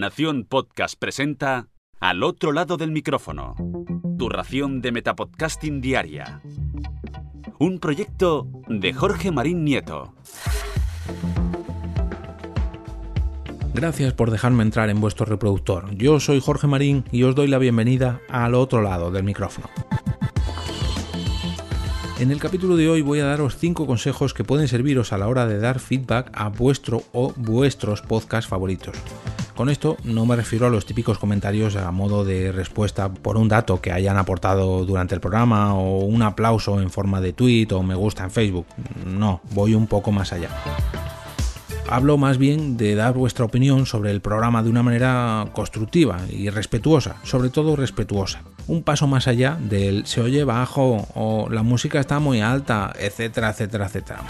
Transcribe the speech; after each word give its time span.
Nación 0.00 0.46
Podcast 0.48 0.94
presenta 0.98 1.68
Al 2.00 2.22
otro 2.22 2.52
lado 2.52 2.78
del 2.78 2.90
micrófono. 2.90 3.54
Tu 4.18 4.30
ración 4.30 4.80
de 4.80 4.92
Metapodcasting 4.92 5.82
Diaria. 5.82 6.40
Un 7.58 7.80
proyecto 7.80 8.48
de 8.66 8.94
Jorge 8.94 9.30
Marín 9.30 9.62
Nieto. 9.62 10.14
Gracias 13.74 14.14
por 14.14 14.30
dejarme 14.30 14.62
entrar 14.62 14.88
en 14.88 15.02
vuestro 15.02 15.26
reproductor. 15.26 15.94
Yo 15.94 16.18
soy 16.18 16.40
Jorge 16.40 16.66
Marín 16.66 17.04
y 17.12 17.24
os 17.24 17.34
doy 17.34 17.48
la 17.48 17.58
bienvenida 17.58 18.22
al 18.30 18.54
otro 18.54 18.80
lado 18.80 19.10
del 19.10 19.24
micrófono. 19.24 19.68
En 22.18 22.30
el 22.30 22.40
capítulo 22.40 22.76
de 22.76 22.88
hoy 22.88 23.02
voy 23.02 23.20
a 23.20 23.26
daros 23.26 23.58
5 23.58 23.86
consejos 23.86 24.32
que 24.32 24.44
pueden 24.44 24.66
serviros 24.66 25.12
a 25.12 25.18
la 25.18 25.28
hora 25.28 25.46
de 25.46 25.58
dar 25.58 25.78
feedback 25.78 26.30
a 26.32 26.48
vuestro 26.48 27.02
o 27.12 27.34
vuestros 27.36 28.00
podcasts 28.00 28.48
favoritos. 28.48 28.96
Con 29.60 29.68
esto 29.68 29.98
no 30.04 30.24
me 30.24 30.36
refiero 30.36 30.68
a 30.68 30.70
los 30.70 30.86
típicos 30.86 31.18
comentarios 31.18 31.76
a 31.76 31.90
modo 31.90 32.24
de 32.24 32.50
respuesta 32.50 33.12
por 33.12 33.36
un 33.36 33.48
dato 33.48 33.82
que 33.82 33.92
hayan 33.92 34.16
aportado 34.16 34.86
durante 34.86 35.14
el 35.14 35.20
programa 35.20 35.74
o 35.74 35.98
un 35.98 36.22
aplauso 36.22 36.80
en 36.80 36.88
forma 36.88 37.20
de 37.20 37.34
tweet 37.34 37.68
o 37.72 37.82
me 37.82 37.94
gusta 37.94 38.24
en 38.24 38.30
Facebook. 38.30 38.64
No, 39.04 39.42
voy 39.50 39.74
un 39.74 39.86
poco 39.86 40.12
más 40.12 40.32
allá. 40.32 40.48
Hablo 41.90 42.16
más 42.16 42.38
bien 42.38 42.78
de 42.78 42.94
dar 42.94 43.12
vuestra 43.12 43.44
opinión 43.44 43.84
sobre 43.84 44.12
el 44.12 44.22
programa 44.22 44.62
de 44.62 44.70
una 44.70 44.82
manera 44.82 45.46
constructiva 45.52 46.20
y 46.30 46.48
respetuosa, 46.48 47.16
sobre 47.22 47.50
todo 47.50 47.76
respetuosa. 47.76 48.40
Un 48.66 48.82
paso 48.82 49.08
más 49.08 49.28
allá 49.28 49.58
del 49.60 50.06
se 50.06 50.22
oye 50.22 50.42
bajo 50.42 51.06
o 51.14 51.50
la 51.50 51.62
música 51.62 52.00
está 52.00 52.18
muy 52.18 52.40
alta, 52.40 52.94
etcétera, 52.98 53.50
etcétera, 53.50 53.88
etcétera. 53.88 54.20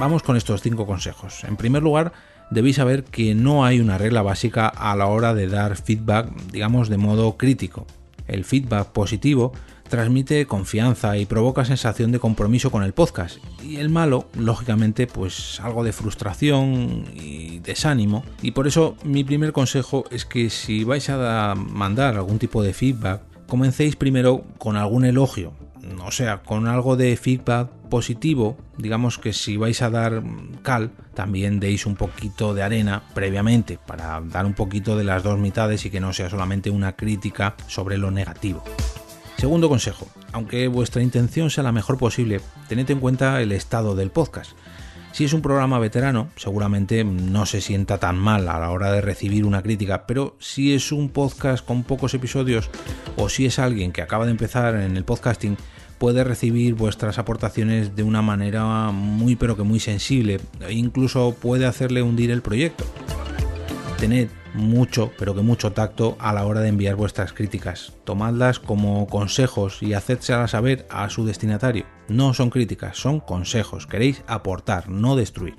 Vamos 0.00 0.22
con 0.22 0.38
estos 0.38 0.62
cinco 0.62 0.86
consejos. 0.86 1.44
En 1.44 1.58
primer 1.58 1.82
lugar, 1.82 2.12
debéis 2.50 2.76
saber 2.76 3.04
que 3.04 3.34
no 3.34 3.66
hay 3.66 3.80
una 3.80 3.98
regla 3.98 4.22
básica 4.22 4.66
a 4.66 4.96
la 4.96 5.04
hora 5.04 5.34
de 5.34 5.46
dar 5.46 5.76
feedback, 5.76 6.34
digamos, 6.50 6.88
de 6.88 6.96
modo 6.96 7.36
crítico. 7.36 7.86
El 8.26 8.46
feedback 8.46 8.92
positivo 8.92 9.52
transmite 9.90 10.46
confianza 10.46 11.18
y 11.18 11.26
provoca 11.26 11.66
sensación 11.66 12.12
de 12.12 12.18
compromiso 12.18 12.70
con 12.70 12.82
el 12.82 12.94
podcast. 12.94 13.40
Y 13.62 13.76
el 13.76 13.90
malo, 13.90 14.30
lógicamente, 14.38 15.06
pues 15.06 15.60
algo 15.60 15.84
de 15.84 15.92
frustración 15.92 17.04
y 17.14 17.58
desánimo. 17.58 18.24
Y 18.40 18.52
por 18.52 18.66
eso 18.66 18.96
mi 19.04 19.22
primer 19.22 19.52
consejo 19.52 20.06
es 20.10 20.24
que 20.24 20.48
si 20.48 20.82
vais 20.82 21.10
a 21.10 21.54
mandar 21.54 22.16
algún 22.16 22.38
tipo 22.38 22.62
de 22.62 22.72
feedback, 22.72 23.20
comencéis 23.46 23.96
primero 23.96 24.44
con 24.56 24.78
algún 24.78 25.04
elogio. 25.04 25.52
O 26.04 26.10
sea, 26.10 26.42
con 26.42 26.66
algo 26.66 26.96
de 26.96 27.16
feedback 27.16 27.68
positivo, 27.88 28.56
digamos 28.76 29.18
que 29.18 29.32
si 29.32 29.56
vais 29.56 29.80
a 29.82 29.90
dar 29.90 30.22
cal, 30.62 30.92
también 31.14 31.60
deis 31.60 31.86
un 31.86 31.96
poquito 31.96 32.54
de 32.54 32.62
arena 32.62 33.02
previamente 33.14 33.78
para 33.86 34.20
dar 34.20 34.46
un 34.46 34.54
poquito 34.54 34.96
de 34.96 35.04
las 35.04 35.22
dos 35.22 35.38
mitades 35.38 35.84
y 35.84 35.90
que 35.90 36.00
no 36.00 36.12
sea 36.12 36.30
solamente 36.30 36.70
una 36.70 36.96
crítica 36.96 37.54
sobre 37.66 37.98
lo 37.98 38.10
negativo. 38.10 38.62
Segundo 39.36 39.68
consejo, 39.68 40.06
aunque 40.32 40.68
vuestra 40.68 41.02
intención 41.02 41.50
sea 41.50 41.64
la 41.64 41.72
mejor 41.72 41.96
posible, 41.96 42.40
tened 42.68 42.90
en 42.90 43.00
cuenta 43.00 43.40
el 43.40 43.52
estado 43.52 43.94
del 43.94 44.10
podcast. 44.10 44.52
Si 45.12 45.24
es 45.24 45.32
un 45.32 45.42
programa 45.42 45.78
veterano, 45.78 46.28
seguramente 46.36 47.04
no 47.04 47.44
se 47.44 47.60
sienta 47.60 47.98
tan 47.98 48.16
mal 48.16 48.48
a 48.48 48.58
la 48.58 48.70
hora 48.70 48.92
de 48.92 49.00
recibir 49.00 49.44
una 49.44 49.62
crítica, 49.62 50.06
pero 50.06 50.36
si 50.38 50.72
es 50.72 50.92
un 50.92 51.08
podcast 51.08 51.64
con 51.64 51.82
pocos 51.82 52.14
episodios 52.14 52.70
o 53.16 53.28
si 53.28 53.44
es 53.44 53.58
alguien 53.58 53.92
que 53.92 54.02
acaba 54.02 54.24
de 54.24 54.30
empezar 54.30 54.76
en 54.76 54.96
el 54.96 55.04
podcasting, 55.04 55.56
puede 55.98 56.24
recibir 56.24 56.74
vuestras 56.74 57.18
aportaciones 57.18 57.94
de 57.94 58.02
una 58.04 58.22
manera 58.22 58.90
muy 58.92 59.36
pero 59.36 59.56
que 59.56 59.64
muy 59.64 59.80
sensible 59.80 60.40
e 60.66 60.72
incluso 60.72 61.34
puede 61.38 61.66
hacerle 61.66 62.02
hundir 62.02 62.30
el 62.30 62.40
proyecto. 62.40 62.84
Tened 63.98 64.39
mucho, 64.54 65.12
pero 65.18 65.34
que 65.34 65.42
mucho 65.42 65.72
tacto 65.72 66.16
a 66.18 66.32
la 66.32 66.46
hora 66.46 66.60
de 66.60 66.68
enviar 66.68 66.96
vuestras 66.96 67.32
críticas. 67.32 67.92
Tomadlas 68.04 68.58
como 68.58 69.06
consejos 69.06 69.82
y 69.82 69.94
hacedselas 69.94 70.52
saber 70.52 70.86
a 70.90 71.08
su 71.10 71.24
destinatario. 71.24 71.86
No 72.08 72.34
son 72.34 72.50
críticas, 72.50 72.96
son 72.96 73.20
consejos. 73.20 73.86
Queréis 73.86 74.22
aportar, 74.26 74.88
no 74.88 75.16
destruir. 75.16 75.54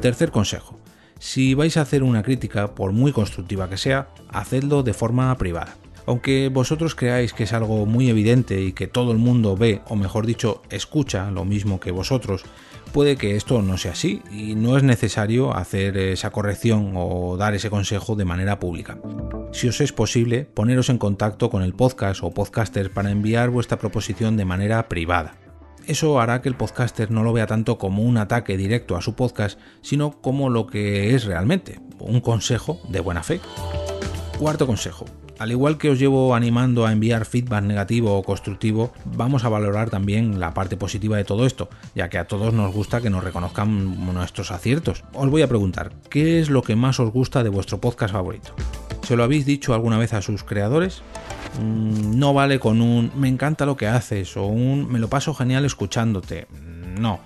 Tercer 0.00 0.30
consejo. 0.30 0.78
Si 1.18 1.54
vais 1.54 1.76
a 1.76 1.80
hacer 1.80 2.02
una 2.02 2.22
crítica, 2.22 2.74
por 2.74 2.92
muy 2.92 3.12
constructiva 3.12 3.68
que 3.68 3.76
sea, 3.76 4.08
hacedlo 4.28 4.82
de 4.82 4.94
forma 4.94 5.36
privada. 5.36 5.76
Aunque 6.08 6.48
vosotros 6.48 6.94
creáis 6.94 7.34
que 7.34 7.44
es 7.44 7.52
algo 7.52 7.84
muy 7.84 8.08
evidente 8.08 8.62
y 8.62 8.72
que 8.72 8.86
todo 8.86 9.12
el 9.12 9.18
mundo 9.18 9.58
ve, 9.58 9.82
o 9.88 9.94
mejor 9.94 10.24
dicho, 10.24 10.62
escucha 10.70 11.30
lo 11.30 11.44
mismo 11.44 11.80
que 11.80 11.90
vosotros, 11.90 12.44
puede 12.94 13.16
que 13.16 13.36
esto 13.36 13.60
no 13.60 13.76
sea 13.76 13.92
así 13.92 14.22
y 14.32 14.54
no 14.54 14.78
es 14.78 14.82
necesario 14.82 15.54
hacer 15.54 15.98
esa 15.98 16.30
corrección 16.30 16.94
o 16.94 17.36
dar 17.36 17.54
ese 17.54 17.68
consejo 17.68 18.16
de 18.16 18.24
manera 18.24 18.58
pública. 18.58 18.98
Si 19.52 19.68
os 19.68 19.82
es 19.82 19.92
posible, 19.92 20.46
poneros 20.46 20.88
en 20.88 20.96
contacto 20.96 21.50
con 21.50 21.62
el 21.62 21.74
podcast 21.74 22.22
o 22.22 22.30
podcaster 22.30 22.90
para 22.90 23.10
enviar 23.10 23.50
vuestra 23.50 23.78
proposición 23.78 24.38
de 24.38 24.46
manera 24.46 24.88
privada. 24.88 25.34
Eso 25.86 26.22
hará 26.22 26.40
que 26.40 26.48
el 26.48 26.56
podcaster 26.56 27.10
no 27.10 27.22
lo 27.22 27.34
vea 27.34 27.46
tanto 27.46 27.76
como 27.76 28.02
un 28.02 28.16
ataque 28.16 28.56
directo 28.56 28.96
a 28.96 29.02
su 29.02 29.14
podcast, 29.14 29.60
sino 29.82 30.22
como 30.22 30.48
lo 30.48 30.68
que 30.68 31.14
es 31.14 31.26
realmente, 31.26 31.80
un 31.98 32.22
consejo 32.22 32.80
de 32.88 33.00
buena 33.00 33.22
fe. 33.22 33.42
Cuarto 34.38 34.66
consejo, 34.66 35.04
al 35.38 35.50
igual 35.50 35.78
que 35.78 35.90
os 35.90 35.98
llevo 35.98 36.34
animando 36.34 36.86
a 36.86 36.92
enviar 36.92 37.24
feedback 37.24 37.62
negativo 37.62 38.16
o 38.16 38.22
constructivo, 38.22 38.92
vamos 39.04 39.44
a 39.44 39.48
valorar 39.48 39.90
también 39.90 40.40
la 40.40 40.54
parte 40.54 40.76
positiva 40.76 41.16
de 41.16 41.24
todo 41.24 41.46
esto, 41.46 41.68
ya 41.94 42.08
que 42.08 42.18
a 42.18 42.26
todos 42.26 42.52
nos 42.52 42.72
gusta 42.74 43.00
que 43.00 43.10
nos 43.10 43.24
reconozcan 43.24 44.12
nuestros 44.12 44.50
aciertos. 44.50 45.04
Os 45.12 45.30
voy 45.30 45.42
a 45.42 45.48
preguntar, 45.48 45.92
¿qué 46.10 46.40
es 46.40 46.50
lo 46.50 46.62
que 46.62 46.76
más 46.76 46.98
os 47.00 47.12
gusta 47.12 47.42
de 47.42 47.50
vuestro 47.50 47.80
podcast 47.80 48.12
favorito? 48.12 48.54
¿Se 49.02 49.16
lo 49.16 49.24
habéis 49.24 49.46
dicho 49.46 49.74
alguna 49.74 49.98
vez 49.98 50.12
a 50.12 50.22
sus 50.22 50.44
creadores? 50.44 51.02
Mm, 51.60 52.18
no 52.18 52.34
vale 52.34 52.58
con 52.58 52.80
un 52.80 53.10
me 53.16 53.28
encanta 53.28 53.64
lo 53.64 53.76
que 53.76 53.86
haces 53.86 54.36
o 54.36 54.46
un 54.46 54.90
me 54.90 54.98
lo 54.98 55.08
paso 55.08 55.34
genial 55.34 55.64
escuchándote. 55.64 56.46
No. 56.98 57.20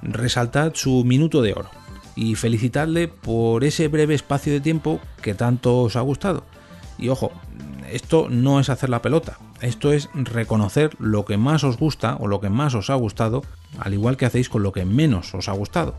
Resaltad 0.00 0.72
su 0.74 1.04
minuto 1.04 1.42
de 1.42 1.52
oro 1.52 1.70
y 2.14 2.34
felicitadle 2.34 3.08
por 3.08 3.64
ese 3.64 3.88
breve 3.88 4.14
espacio 4.14 4.52
de 4.52 4.60
tiempo 4.60 5.00
que 5.22 5.34
tanto 5.34 5.82
os 5.82 5.96
ha 5.96 6.00
gustado. 6.00 6.44
Y 6.98 7.08
ojo, 7.08 7.32
esto 7.90 8.28
no 8.28 8.60
es 8.60 8.68
hacer 8.68 8.90
la 8.90 9.02
pelota, 9.02 9.38
esto 9.60 9.92
es 9.92 10.08
reconocer 10.14 10.96
lo 10.98 11.24
que 11.24 11.36
más 11.36 11.64
os 11.64 11.78
gusta 11.78 12.16
o 12.20 12.26
lo 12.26 12.40
que 12.40 12.50
más 12.50 12.74
os 12.74 12.90
ha 12.90 12.94
gustado, 12.94 13.42
al 13.78 13.94
igual 13.94 14.16
que 14.16 14.26
hacéis 14.26 14.48
con 14.48 14.62
lo 14.62 14.72
que 14.72 14.84
menos 14.84 15.34
os 15.34 15.48
ha 15.48 15.52
gustado. 15.52 15.94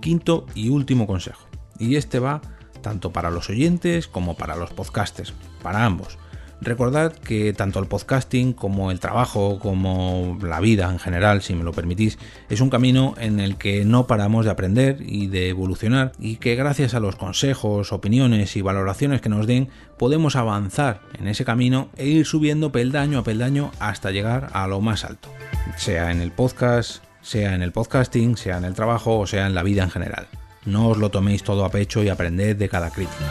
Quinto 0.00 0.46
y 0.54 0.68
último 0.68 1.06
consejo, 1.06 1.46
y 1.78 1.96
este 1.96 2.18
va 2.18 2.40
tanto 2.82 3.12
para 3.12 3.30
los 3.30 3.50
oyentes 3.50 4.06
como 4.06 4.36
para 4.36 4.56
los 4.56 4.70
podcasters, 4.70 5.34
para 5.62 5.84
ambos. 5.84 6.18
Recordad 6.60 7.12
que 7.12 7.52
tanto 7.52 7.78
el 7.78 7.86
podcasting 7.86 8.52
como 8.52 8.90
el 8.90 8.98
trabajo, 8.98 9.60
como 9.60 10.38
la 10.42 10.58
vida 10.58 10.90
en 10.90 10.98
general, 10.98 11.40
si 11.40 11.54
me 11.54 11.62
lo 11.62 11.72
permitís, 11.72 12.18
es 12.48 12.60
un 12.60 12.68
camino 12.68 13.14
en 13.18 13.38
el 13.38 13.56
que 13.56 13.84
no 13.84 14.08
paramos 14.08 14.44
de 14.44 14.50
aprender 14.50 14.98
y 15.00 15.28
de 15.28 15.50
evolucionar 15.50 16.12
y 16.18 16.36
que 16.36 16.56
gracias 16.56 16.94
a 16.94 17.00
los 17.00 17.14
consejos, 17.14 17.92
opiniones 17.92 18.56
y 18.56 18.62
valoraciones 18.62 19.20
que 19.20 19.28
nos 19.28 19.46
den 19.46 19.68
podemos 19.98 20.34
avanzar 20.34 21.00
en 21.18 21.28
ese 21.28 21.44
camino 21.44 21.90
e 21.96 22.06
ir 22.06 22.26
subiendo 22.26 22.72
peldaño 22.72 23.20
a 23.20 23.24
peldaño 23.24 23.70
hasta 23.78 24.10
llegar 24.10 24.50
a 24.52 24.66
lo 24.66 24.80
más 24.80 25.04
alto, 25.04 25.28
sea 25.76 26.10
en 26.10 26.20
el 26.20 26.32
podcast, 26.32 27.04
sea 27.22 27.54
en 27.54 27.62
el 27.62 27.70
podcasting, 27.70 28.36
sea 28.36 28.58
en 28.58 28.64
el 28.64 28.74
trabajo 28.74 29.18
o 29.18 29.26
sea 29.28 29.46
en 29.46 29.54
la 29.54 29.62
vida 29.62 29.84
en 29.84 29.90
general. 29.90 30.26
No 30.66 30.88
os 30.88 30.98
lo 30.98 31.10
toméis 31.10 31.44
todo 31.44 31.64
a 31.64 31.70
pecho 31.70 32.02
y 32.02 32.08
aprended 32.08 32.56
de 32.56 32.68
cada 32.68 32.90
crítica. 32.90 33.30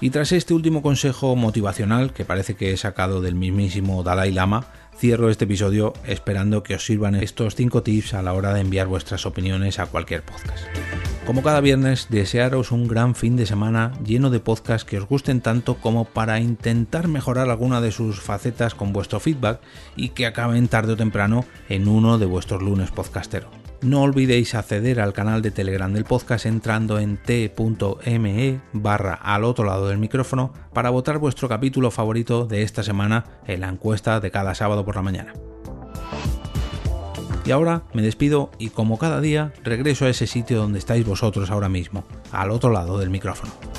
Y 0.00 0.10
tras 0.10 0.32
este 0.32 0.54
último 0.54 0.80
consejo 0.80 1.36
motivacional, 1.36 2.14
que 2.14 2.24
parece 2.24 2.54
que 2.54 2.72
he 2.72 2.76
sacado 2.78 3.20
del 3.20 3.34
mismísimo 3.34 4.02
Dalai 4.02 4.32
Lama, 4.32 4.64
cierro 4.96 5.28
este 5.28 5.44
episodio 5.44 5.92
esperando 6.06 6.62
que 6.62 6.74
os 6.74 6.84
sirvan 6.84 7.14
estos 7.14 7.54
5 7.54 7.82
tips 7.82 8.14
a 8.14 8.22
la 8.22 8.32
hora 8.32 8.54
de 8.54 8.60
enviar 8.60 8.86
vuestras 8.86 9.26
opiniones 9.26 9.78
a 9.78 9.86
cualquier 9.86 10.22
podcast. 10.22 10.64
Como 11.26 11.42
cada 11.42 11.60
viernes, 11.60 12.06
desearos 12.08 12.72
un 12.72 12.88
gran 12.88 13.14
fin 13.14 13.36
de 13.36 13.44
semana 13.44 13.92
lleno 14.04 14.30
de 14.30 14.40
podcasts 14.40 14.88
que 14.88 14.98
os 14.98 15.06
gusten 15.06 15.42
tanto 15.42 15.76
como 15.76 16.06
para 16.06 16.40
intentar 16.40 17.06
mejorar 17.06 17.50
alguna 17.50 17.82
de 17.82 17.92
sus 17.92 18.20
facetas 18.20 18.74
con 18.74 18.94
vuestro 18.94 19.20
feedback 19.20 19.60
y 19.96 20.08
que 20.08 20.26
acaben 20.26 20.68
tarde 20.68 20.94
o 20.94 20.96
temprano 20.96 21.44
en 21.68 21.88
uno 21.88 22.18
de 22.18 22.26
vuestros 22.26 22.62
lunes 22.62 22.90
podcastero. 22.90 23.59
No 23.82 24.02
olvidéis 24.02 24.54
acceder 24.54 25.00
al 25.00 25.14
canal 25.14 25.40
de 25.40 25.50
Telegram 25.50 25.90
del 25.90 26.04
podcast 26.04 26.44
entrando 26.44 26.98
en 26.98 27.16
t.me 27.16 28.60
barra 28.74 29.14
al 29.14 29.44
otro 29.44 29.64
lado 29.64 29.88
del 29.88 29.96
micrófono 29.96 30.52
para 30.74 30.90
votar 30.90 31.16
vuestro 31.16 31.48
capítulo 31.48 31.90
favorito 31.90 32.44
de 32.44 32.62
esta 32.62 32.82
semana 32.82 33.24
en 33.46 33.60
la 33.60 33.70
encuesta 33.70 34.20
de 34.20 34.30
cada 34.30 34.54
sábado 34.54 34.84
por 34.84 34.96
la 34.96 35.02
mañana. 35.02 35.32
Y 37.46 37.52
ahora 37.52 37.84
me 37.94 38.02
despido 38.02 38.50
y 38.58 38.68
como 38.68 38.98
cada 38.98 39.22
día 39.22 39.54
regreso 39.64 40.04
a 40.04 40.10
ese 40.10 40.26
sitio 40.26 40.58
donde 40.58 40.78
estáis 40.78 41.06
vosotros 41.06 41.50
ahora 41.50 41.70
mismo, 41.70 42.04
al 42.32 42.50
otro 42.50 42.70
lado 42.70 42.98
del 42.98 43.08
micrófono. 43.08 43.69